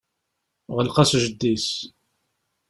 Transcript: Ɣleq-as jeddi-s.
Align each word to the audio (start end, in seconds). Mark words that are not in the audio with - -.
Ɣleq-as 0.75 1.11
jeddi-s. 1.23 1.69